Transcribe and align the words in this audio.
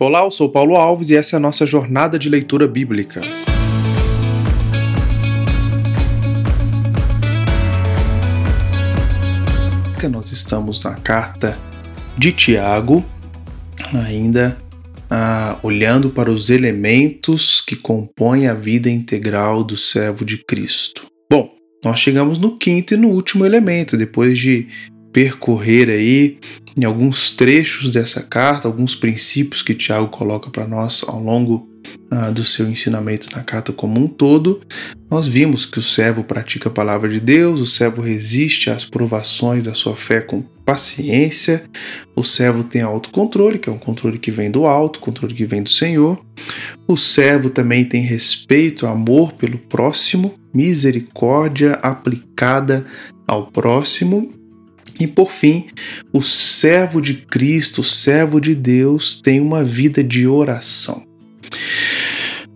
Olá, 0.00 0.24
eu 0.24 0.30
sou 0.32 0.48
Paulo 0.48 0.74
Alves 0.74 1.10
e 1.10 1.14
essa 1.14 1.36
é 1.36 1.38
a 1.38 1.40
nossa 1.40 1.64
jornada 1.64 2.18
de 2.18 2.28
leitura 2.28 2.66
bíblica. 2.66 3.20
Nós 10.10 10.32
estamos 10.32 10.82
na 10.82 10.94
carta 10.94 11.56
de 12.18 12.32
Tiago, 12.32 13.04
ainda 13.94 14.58
ah, 15.08 15.60
olhando 15.62 16.10
para 16.10 16.28
os 16.28 16.50
elementos 16.50 17.60
que 17.60 17.76
compõem 17.76 18.48
a 18.48 18.52
vida 18.52 18.90
integral 18.90 19.62
do 19.62 19.76
servo 19.76 20.24
de 20.24 20.38
Cristo. 20.44 21.06
Bom, 21.30 21.54
nós 21.84 22.00
chegamos 22.00 22.36
no 22.36 22.58
quinto 22.58 22.94
e 22.94 22.96
no 22.96 23.10
último 23.10 23.46
elemento, 23.46 23.96
depois 23.96 24.40
de 24.40 24.66
percorrer 25.14 25.88
aí 25.88 26.38
em 26.76 26.84
alguns 26.84 27.30
trechos 27.30 27.88
dessa 27.88 28.20
carta, 28.20 28.66
alguns 28.66 28.96
princípios 28.96 29.62
que 29.62 29.72
Tiago 29.72 30.08
coloca 30.08 30.50
para 30.50 30.66
nós 30.66 31.04
ao 31.06 31.22
longo 31.22 31.68
uh, 32.10 32.32
do 32.32 32.44
seu 32.44 32.68
ensinamento 32.68 33.28
na 33.32 33.44
carta 33.44 33.72
como 33.72 34.00
um 34.00 34.08
todo, 34.08 34.60
nós 35.08 35.28
vimos 35.28 35.64
que 35.64 35.78
o 35.78 35.82
servo 35.82 36.24
pratica 36.24 36.68
a 36.68 36.72
palavra 36.72 37.08
de 37.08 37.20
Deus, 37.20 37.60
o 37.60 37.66
servo 37.66 38.02
resiste 38.02 38.70
às 38.70 38.84
provações 38.84 39.62
da 39.62 39.72
sua 39.72 39.94
fé 39.94 40.20
com 40.20 40.42
paciência, 40.64 41.62
o 42.16 42.24
servo 42.24 42.64
tem 42.64 42.82
autocontrole, 42.82 43.60
que 43.60 43.68
é 43.68 43.72
um 43.72 43.78
controle 43.78 44.18
que 44.18 44.32
vem 44.32 44.50
do 44.50 44.66
alto, 44.66 44.98
controle 44.98 45.32
que 45.32 45.46
vem 45.46 45.62
do 45.62 45.70
Senhor, 45.70 46.20
o 46.88 46.96
servo 46.96 47.50
também 47.50 47.84
tem 47.84 48.02
respeito, 48.02 48.84
amor 48.84 49.32
pelo 49.34 49.58
próximo, 49.58 50.34
misericórdia 50.52 51.74
aplicada 51.74 52.84
ao 53.28 53.46
próximo 53.46 54.43
e 54.98 55.06
por 55.06 55.30
fim, 55.30 55.66
o 56.12 56.22
servo 56.22 57.00
de 57.00 57.14
Cristo, 57.14 57.80
o 57.80 57.84
servo 57.84 58.40
de 58.40 58.54
Deus, 58.54 59.20
tem 59.20 59.40
uma 59.40 59.64
vida 59.64 60.02
de 60.02 60.26
oração. 60.26 61.04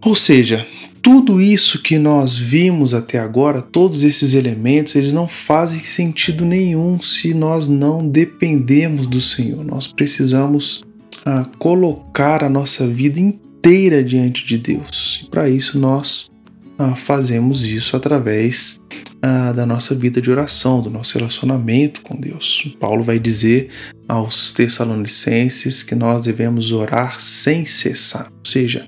Ou 0.04 0.14
seja, 0.14 0.66
tudo 1.02 1.40
isso 1.40 1.82
que 1.82 1.98
nós 1.98 2.36
vimos 2.36 2.94
até 2.94 3.18
agora, 3.18 3.62
todos 3.62 4.02
esses 4.02 4.34
elementos, 4.34 4.94
eles 4.94 5.12
não 5.12 5.26
fazem 5.26 5.80
sentido 5.80 6.44
nenhum 6.44 7.00
se 7.00 7.34
nós 7.34 7.66
não 7.66 8.08
dependemos 8.08 9.06
do 9.06 9.20
Senhor. 9.20 9.64
Nós 9.64 9.86
precisamos 9.86 10.84
ah, 11.24 11.44
colocar 11.58 12.44
a 12.44 12.48
nossa 12.48 12.86
vida 12.86 13.18
inteira 13.18 14.02
diante 14.02 14.46
de 14.46 14.58
Deus. 14.58 15.22
E 15.24 15.30
para 15.30 15.48
isso 15.48 15.78
nós 15.78 16.30
ah, 16.78 16.94
fazemos 16.94 17.64
isso 17.64 17.96
através 17.96 18.80
ah, 19.20 19.52
da 19.52 19.66
nossa 19.66 19.94
vida 19.94 20.22
de 20.22 20.30
oração, 20.30 20.80
do 20.80 20.88
nosso 20.88 21.18
relacionamento 21.18 22.00
com 22.02 22.14
Deus. 22.14 22.72
Paulo 22.78 23.02
vai 23.02 23.18
dizer 23.18 23.70
aos 24.06 24.52
Tessalonicenses 24.52 25.82
que 25.82 25.96
nós 25.96 26.22
devemos 26.22 26.70
orar 26.70 27.20
sem 27.20 27.66
cessar, 27.66 28.30
ou 28.32 28.48
seja, 28.48 28.86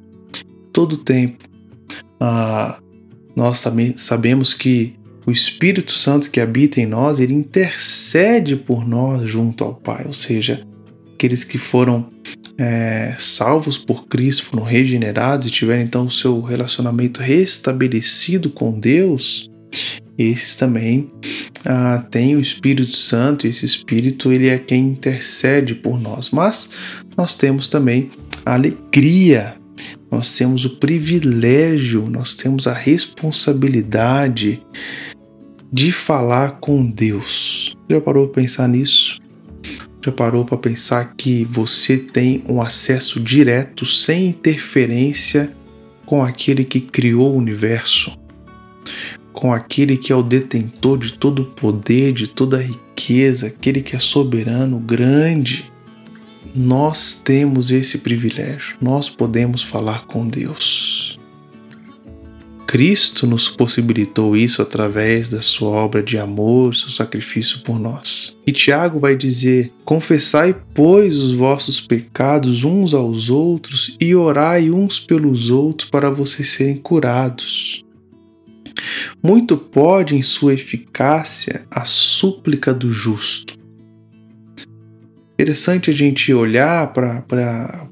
todo 0.72 0.92
o 0.92 0.98
tempo. 0.98 1.44
Ah, 2.20 2.78
nós 3.34 3.60
também 3.60 3.96
sabemos 3.96 4.54
que 4.54 4.94
o 5.26 5.30
Espírito 5.30 5.92
Santo 5.92 6.30
que 6.30 6.40
habita 6.40 6.80
em 6.80 6.86
nós, 6.86 7.20
ele 7.20 7.34
intercede 7.34 8.56
por 8.56 8.86
nós 8.86 9.28
junto 9.28 9.64
ao 9.64 9.74
Pai, 9.74 10.04
ou 10.06 10.14
seja, 10.14 10.66
aqueles 11.14 11.44
que 11.44 11.58
foram 11.58 12.08
é, 12.60 13.14
salvos 13.18 13.78
por 13.78 14.06
Cristo, 14.06 14.44
foram 14.44 14.62
regenerados 14.62 15.48
e 15.48 15.50
tiveram 15.50 15.80
então 15.80 16.04
o 16.04 16.10
seu 16.10 16.42
relacionamento 16.42 17.22
restabelecido 17.22 18.50
com 18.50 18.78
Deus, 18.78 19.50
esses 20.18 20.54
também 20.56 21.10
ah, 21.64 22.04
têm 22.10 22.36
o 22.36 22.40
Espírito 22.40 22.94
Santo, 22.94 23.46
e 23.46 23.50
esse 23.50 23.64
Espírito 23.64 24.30
ele 24.30 24.48
é 24.48 24.58
quem 24.58 24.88
intercede 24.88 25.74
por 25.74 25.98
nós. 25.98 26.28
Mas 26.28 26.72
nós 27.16 27.34
temos 27.34 27.66
também 27.66 28.10
a 28.44 28.52
alegria, 28.52 29.54
nós 30.10 30.34
temos 30.34 30.66
o 30.66 30.76
privilégio, 30.76 32.10
nós 32.10 32.34
temos 32.34 32.66
a 32.66 32.74
responsabilidade 32.74 34.60
de 35.72 35.90
falar 35.90 36.58
com 36.60 36.84
Deus. 36.84 37.74
Já 37.88 37.98
parou 38.02 38.28
para 38.28 38.42
pensar 38.42 38.68
nisso? 38.68 39.18
Já 40.02 40.10
parou 40.10 40.44
para 40.44 40.56
pensar 40.56 41.14
que 41.16 41.44
você 41.44 41.96
tem 41.98 42.42
um 42.48 42.62
acesso 42.62 43.20
direto, 43.20 43.84
sem 43.84 44.28
interferência, 44.28 45.54
com 46.06 46.24
aquele 46.24 46.64
que 46.64 46.80
criou 46.80 47.34
o 47.34 47.36
universo? 47.36 48.18
com 49.32 49.52
aquele 49.52 49.96
que 49.96 50.12
é 50.12 50.16
o 50.16 50.22
detentor 50.22 50.98
de 50.98 51.12
todo 51.12 51.42
o 51.42 51.46
poder, 51.46 52.12
de 52.12 52.26
toda 52.26 52.58
a 52.58 52.62
riqueza, 52.62 53.46
aquele 53.46 53.80
que 53.82 53.96
é 53.96 53.98
soberano, 53.98 54.78
grande. 54.78 55.70
Nós 56.54 57.20
temos 57.22 57.70
esse 57.70 57.98
privilégio, 57.98 58.76
nós 58.80 59.08
podemos 59.08 59.62
falar 59.62 60.06
com 60.06 60.26
Deus. 60.26 61.19
Cristo 62.70 63.26
nos 63.26 63.48
possibilitou 63.48 64.36
isso 64.36 64.62
através 64.62 65.28
da 65.28 65.40
sua 65.40 65.70
obra 65.70 66.00
de 66.00 66.16
amor, 66.16 66.72
seu 66.72 66.88
sacrifício 66.88 67.62
por 67.64 67.80
nós. 67.80 68.38
E 68.46 68.52
Tiago 68.52 69.00
vai 69.00 69.16
dizer: 69.16 69.72
Confessai, 69.84 70.54
pois, 70.72 71.16
os 71.16 71.32
vossos 71.32 71.80
pecados 71.80 72.62
uns 72.62 72.94
aos 72.94 73.28
outros 73.28 73.96
e 74.00 74.14
orai 74.14 74.70
uns 74.70 75.00
pelos 75.00 75.50
outros 75.50 75.90
para 75.90 76.10
vocês 76.10 76.50
serem 76.50 76.76
curados. 76.76 77.84
Muito 79.20 79.56
pode 79.56 80.14
em 80.14 80.22
sua 80.22 80.54
eficácia 80.54 81.62
a 81.68 81.84
súplica 81.84 82.72
do 82.72 82.92
justo. 82.92 83.58
Interessante 85.32 85.90
a 85.90 85.92
gente 85.92 86.32
olhar 86.32 86.92
para 86.92 87.88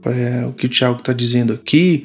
o 0.48 0.52
que 0.52 0.66
o 0.66 0.68
Tiago 0.68 1.00
está 1.00 1.12
dizendo 1.12 1.52
aqui 1.52 2.04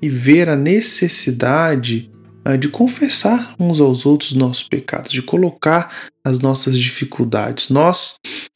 e 0.00 0.08
ver 0.08 0.48
a 0.48 0.54
necessidade 0.54 2.11
de 2.58 2.68
confessar 2.68 3.54
uns 3.58 3.80
aos 3.80 4.04
outros 4.04 4.32
nossos 4.32 4.64
pecados, 4.64 5.12
de 5.12 5.22
colocar 5.22 5.92
as 6.24 6.40
nossas 6.40 6.78
dificuldades. 6.78 7.68
Nós 7.68 8.14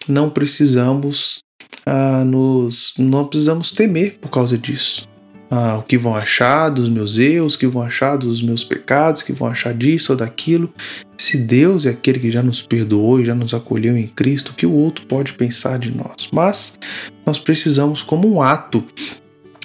não 0.09 0.29
precisamos 0.31 1.41
uh, 1.87 2.25
nos, 2.25 2.95
não 2.99 3.25
precisamos 3.25 3.71
temer 3.71 4.19
por 4.21 4.31
causa 4.31 4.59
disso 4.59 5.09
ah, 5.51 5.79
o 5.79 5.83
que 5.83 5.97
vão 5.97 6.15
achar 6.15 6.69
dos 6.71 6.89
meus 6.89 7.19
erros, 7.19 7.55
o 7.55 7.59
que 7.59 7.67
vão 7.67 7.83
achar 7.83 8.17
dos 8.17 8.43
meus 8.43 8.65
pecados, 8.65 9.23
o 9.23 9.25
que 9.25 9.33
vão 9.33 9.49
achar 9.49 9.73
disso 9.73 10.13
ou 10.13 10.19
daquilo. 10.19 10.73
Se 11.17 11.37
Deus 11.37 11.87
é 11.87 11.91
aquele 11.91 12.19
que 12.19 12.31
já 12.31 12.43
nos 12.43 12.61
perdoou 12.61 13.21
e 13.21 13.25
já 13.25 13.35
nos 13.35 13.55
acolheu 13.55 13.97
em 13.97 14.09
Cristo, 14.09 14.51
o 14.51 14.55
que 14.55 14.67
o 14.67 14.73
outro 14.73 15.07
pode 15.07 15.33
pensar 15.35 15.79
de 15.79 15.91
nós? 15.91 16.29
Mas 16.33 16.79
nós 17.25 17.39
precisamos, 17.39 18.03
como 18.03 18.29
um 18.29 18.43
ato 18.43 18.85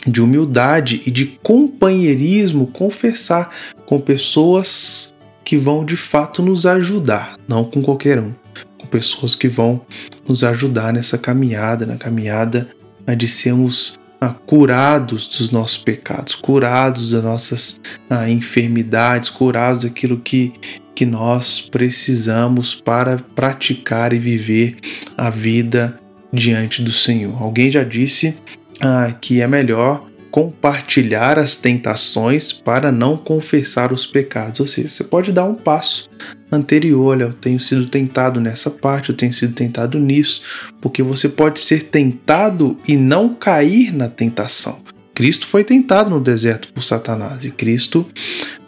de 0.08 0.22
humildade 0.22 1.02
e 1.06 1.12
de 1.12 1.26
companheirismo, 1.44 2.68
confessar 2.68 3.52
com 3.91 4.00
pessoas 4.00 5.13
que 5.44 5.57
vão 5.57 5.84
de 5.84 5.97
fato 5.97 6.41
nos 6.41 6.66
ajudar, 6.66 7.38
não 7.46 7.66
com 7.66 7.81
qualquer 7.81 8.19
um, 8.19 8.31
com 8.78 8.88
pessoas 8.88 9.35
que 9.35 9.50
vão 9.50 9.81
nos 10.29 10.46
ajudar 10.46 10.94
nessa 10.94 11.18
caminhada, 11.18 11.85
na 11.85 11.97
caminhada 11.97 12.69
de 13.18 13.28
sermos 13.28 14.00
ah, 14.22 14.30
curados 14.30 15.28
dos 15.28 15.51
nossos 15.51 15.78
pecados, 15.78 16.35
curados 16.35 17.12
das 17.12 17.22
nossas 17.22 17.81
ah, 18.09 18.30
enfermidades, 18.30 19.30
curados 19.30 19.84
daquilo 19.84 20.19
que, 20.19 20.53
que 20.96 21.06
nós 21.06 21.59
precisamos 21.59 22.74
para 22.74 23.18
praticar 23.35 24.13
e 24.13 24.19
viver 24.19 24.78
a 25.18 25.30
vida 25.30 26.00
diante 26.31 26.81
do 26.81 26.94
Senhor. 26.94 27.35
Alguém 27.44 27.69
já 27.69 27.84
disse 27.84 28.38
ah, 28.80 29.13
que 29.19 29.41
é 29.41 29.47
melhor 29.47 30.09
compartilhar 30.31 31.38
as 31.38 31.58
tentações 31.58 32.53
para 32.53 32.92
não 32.92 33.18
confessar 33.18 33.92
os 33.92 34.06
pecados. 34.06 34.62
Ou 34.62 34.68
seja, 34.68 34.90
você 34.90 35.03
pode 35.03 35.31
dar 35.31 35.44
um 35.44 35.53
passo 35.53 36.09
anterior, 36.50 37.12
olha, 37.12 37.25
eu 37.25 37.34
tenho 37.34 37.59
sido 37.59 37.86
tentado 37.86 38.40
nessa 38.40 38.69
parte, 38.69 39.09
eu 39.09 39.16
tenho 39.16 39.34
sido 39.34 39.53
tentado 39.53 40.00
nisso, 40.00 40.42
porque 40.81 41.03
você 41.03 41.30
pode 41.30 41.59
ser 41.59 41.84
tentado 41.84 42.78
e 42.88 42.97
não 42.97 43.34
cair 43.34 43.94
na 43.94 44.08
tentação. 44.08 44.80
Cristo 45.14 45.46
foi 45.46 45.64
tentado 45.64 46.10
no 46.10 46.19
deserto 46.19 46.72
por 46.74 46.83
Satanás 46.83 47.44
e 47.44 47.51
Cristo, 47.51 48.07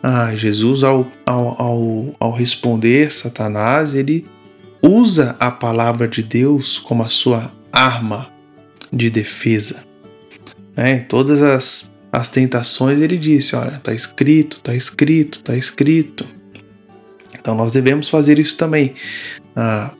ah, 0.01 0.35
Jesus, 0.35 0.83
ao, 0.83 1.07
ao, 1.25 1.61
ao, 1.61 2.15
ao 2.19 2.31
responder 2.31 3.11
Satanás, 3.11 3.95
ele 3.95 4.25
usa 4.81 5.33
a 5.39 5.49
palavra 5.49 6.09
de 6.09 6.21
Deus 6.21 6.77
como 6.77 7.03
a 7.03 7.09
sua 7.09 7.49
arma 7.71 8.27
de 8.91 9.09
defesa. 9.09 9.92
Né? 10.75 10.99
Todas 11.01 11.41
as, 11.41 11.91
as 12.11 12.29
tentações 12.29 12.99
ele 12.99 13.17
disse: 13.17 13.55
olha, 13.55 13.77
está 13.77 13.93
escrito, 13.93 14.57
está 14.57 14.75
escrito, 14.75 15.39
está 15.39 15.55
escrito. 15.55 16.25
Então 17.39 17.55
nós 17.55 17.73
devemos 17.73 18.09
fazer 18.09 18.39
isso 18.39 18.57
também. 18.57 18.93
Ah, 19.55 19.91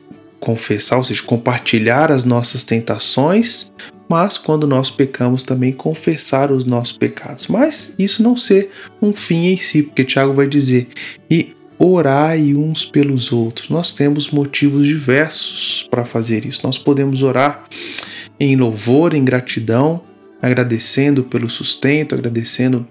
confessar, 0.44 0.98
ou 0.98 1.04
seja, 1.04 1.22
compartilhar 1.22 2.12
as 2.12 2.22
nossas 2.22 2.62
tentações, 2.62 3.72
mas 4.06 4.36
quando 4.36 4.66
nós 4.66 4.90
pecamos 4.90 5.42
também 5.42 5.72
confessar 5.72 6.52
os 6.52 6.66
nossos 6.66 6.98
pecados. 6.98 7.46
Mas 7.46 7.94
isso 7.98 8.22
não 8.22 8.36
ser 8.36 8.70
um 9.00 9.14
fim 9.14 9.46
em 9.46 9.56
si, 9.56 9.82
porque 9.82 10.04
Tiago 10.04 10.34
vai 10.34 10.46
dizer: 10.46 10.88
e 11.30 11.54
orai 11.78 12.54
uns 12.54 12.84
pelos 12.84 13.32
outros. 13.32 13.70
Nós 13.70 13.90
temos 13.90 14.30
motivos 14.30 14.86
diversos 14.86 15.88
para 15.90 16.04
fazer 16.04 16.44
isso. 16.44 16.60
Nós 16.62 16.78
podemos 16.78 17.22
orar 17.22 17.64
em 18.38 18.54
louvor, 18.54 19.14
em 19.14 19.24
gratidão, 19.24 20.02
agradecendo 20.44 21.24
pelo 21.24 21.48
sustento, 21.48 22.14
agradecendo 22.14 22.86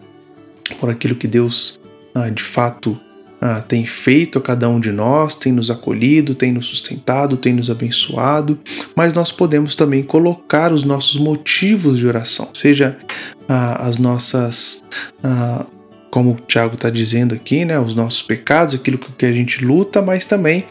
por 0.79 0.89
aquilo 0.89 1.15
que 1.15 1.27
Deus 1.27 1.79
ah, 2.15 2.27
de 2.27 2.41
fato 2.41 2.99
ah, 3.39 3.61
tem 3.61 3.85
feito 3.85 4.39
a 4.39 4.41
cada 4.41 4.67
um 4.67 4.79
de 4.79 4.91
nós, 4.91 5.35
tem 5.35 5.51
nos 5.51 5.69
acolhido, 5.69 6.33
tem 6.33 6.51
nos 6.51 6.65
sustentado, 6.65 7.37
tem 7.37 7.53
nos 7.53 7.69
abençoado, 7.69 8.57
mas 8.95 9.13
nós 9.13 9.31
podemos 9.31 9.75
também 9.75 10.01
colocar 10.01 10.73
os 10.73 10.83
nossos 10.83 11.19
motivos 11.19 11.99
de 11.99 12.07
oração, 12.07 12.49
seja 12.55 12.97
ah, 13.47 13.87
as 13.87 13.99
nossas. 13.99 14.83
Ah, 15.23 15.65
como 16.09 16.33
o 16.33 16.37
Tiago 16.47 16.75
está 16.75 16.91
dizendo 16.91 17.33
aqui, 17.33 17.65
né, 17.65 17.79
os 17.79 17.95
nossos 17.95 18.21
pecados, 18.21 18.75
aquilo 18.75 18.99
que 18.99 19.25
a 19.25 19.31
gente 19.31 19.65
luta, 19.65 19.99
mas 19.99 20.25
também 20.25 20.63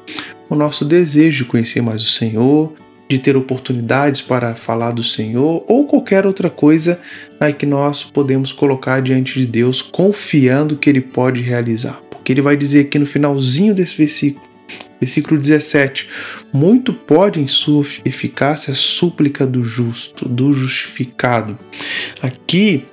o 0.49 0.55
nosso 0.55 0.85
desejo 0.85 1.39
de 1.39 1.51
conhecer 1.51 1.83
mais 1.83 2.01
o 2.01 2.07
Senhor, 2.07 2.73
de 3.15 3.23
ter 3.23 3.37
oportunidades 3.37 4.21
para 4.21 4.55
falar 4.55 4.93
do 4.93 5.05
Senhor 5.05 5.65
ou 5.67 5.87
qualquer 5.87 6.27
outra 6.27 6.51
coisa 6.51 7.01
né, 7.41 7.53
que 7.53 7.67
nós 7.67 8.05
podemos 8.05 8.53
colocar 8.53 9.01
diante 9.01 9.39
de 9.39 9.47
Deus, 9.47 9.83
confiando 9.83 10.77
que 10.77 10.89
Ele 10.89 11.01
pode 11.01 11.43
realizar 11.43 12.01
que 12.23 12.33
ele 12.33 12.41
vai 12.41 12.57
dizer 12.57 12.87
aqui 12.87 12.99
no 12.99 13.07
finalzinho 13.07 13.75
desse 13.75 13.97
versículo. 13.97 14.47
Versículo 15.01 15.41
17: 15.41 16.09
Muito 16.53 16.93
pode 16.93 17.41
em 17.41 17.49
sua 17.49 17.85
eficácia 18.05 18.73
a 18.73 18.77
súplica 18.77 19.47
do 19.47 19.65
justo, 19.65 20.29
do 20.29 20.55
justificado. 20.55 21.59
Aqui, 22.23 22.85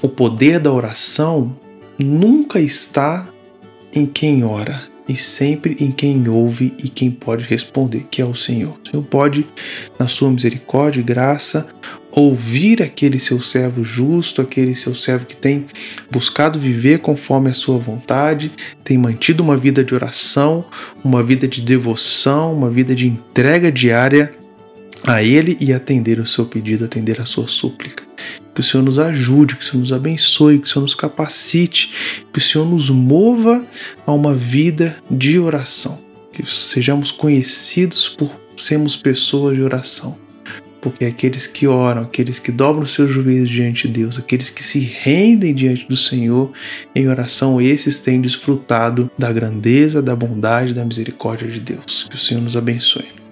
o 0.00 0.08
poder 0.08 0.60
da 0.60 0.72
oração 0.72 1.56
nunca 1.98 2.60
está 2.60 3.26
em 3.92 4.06
quem 4.06 4.44
ora, 4.44 4.84
e 5.08 5.14
sempre 5.14 5.76
em 5.78 5.90
quem 5.90 6.28
ouve 6.28 6.74
e 6.82 6.88
quem 6.88 7.10
pode 7.10 7.44
responder, 7.44 8.06
que 8.10 8.20
é 8.20 8.24
o 8.24 8.34
Senhor. 8.34 8.76
O 8.84 8.90
Senhor 8.90 9.02
pode, 9.04 9.46
na 9.98 10.08
sua 10.08 10.30
misericórdia 10.30 11.00
e 11.00 11.04
graça, 11.04 11.68
ouvir 12.10 12.82
aquele 12.82 13.20
seu 13.20 13.40
servo 13.40 13.84
justo, 13.84 14.40
aquele 14.40 14.74
seu 14.74 14.94
servo 14.94 15.26
que 15.26 15.36
tem 15.36 15.66
buscado 16.10 16.58
viver 16.58 17.00
conforme 17.00 17.50
a 17.50 17.54
sua 17.54 17.78
vontade, 17.78 18.50
tem 18.82 18.96
mantido 18.96 19.42
uma 19.42 19.56
vida 19.56 19.84
de 19.84 19.94
oração, 19.94 20.64
uma 21.04 21.22
vida 21.22 21.46
de 21.46 21.60
devoção, 21.60 22.54
uma 22.54 22.70
vida 22.70 22.94
de 22.94 23.06
entrega 23.06 23.70
diária 23.70 24.32
a 25.04 25.22
Ele 25.22 25.56
e 25.60 25.72
atender 25.72 26.18
o 26.18 26.26
seu 26.26 26.46
pedido, 26.46 26.86
atender 26.86 27.20
a 27.20 27.26
sua 27.26 27.46
súplica. 27.46 28.05
Que 28.56 28.62
o 28.62 28.64
Senhor 28.64 28.82
nos 28.82 28.98
ajude, 28.98 29.54
que 29.54 29.62
o 29.62 29.64
Senhor 29.66 29.80
nos 29.80 29.92
abençoe, 29.92 30.58
que 30.58 30.66
o 30.66 30.68
Senhor 30.68 30.80
nos 30.80 30.94
capacite, 30.94 31.92
que 32.32 32.38
o 32.38 32.42
Senhor 32.42 32.64
nos 32.64 32.88
mova 32.88 33.62
a 34.06 34.12
uma 34.14 34.34
vida 34.34 34.96
de 35.10 35.38
oração. 35.38 35.98
Que 36.32 36.42
sejamos 36.46 37.12
conhecidos 37.12 38.08
por 38.08 38.30
sermos 38.56 38.96
pessoas 38.96 39.54
de 39.54 39.62
oração 39.62 40.16
porque 40.80 41.04
aqueles 41.04 41.48
que 41.48 41.66
oram, 41.66 42.02
aqueles 42.02 42.38
que 42.38 42.52
dobram 42.52 42.86
seus 42.86 43.10
joelhos 43.10 43.50
diante 43.50 43.88
de 43.88 43.94
Deus, 43.94 44.18
aqueles 44.18 44.50
que 44.50 44.62
se 44.62 44.78
rendem 44.78 45.52
diante 45.52 45.84
do 45.88 45.96
Senhor 45.96 46.52
em 46.94 47.08
oração, 47.08 47.60
esses 47.60 47.98
têm 47.98 48.20
desfrutado 48.20 49.10
da 49.18 49.32
grandeza, 49.32 50.00
da 50.00 50.14
bondade, 50.14 50.72
da 50.72 50.84
misericórdia 50.84 51.48
de 51.48 51.58
Deus. 51.58 52.06
Que 52.08 52.14
o 52.14 52.18
Senhor 52.18 52.40
nos 52.40 52.56
abençoe. 52.56 53.25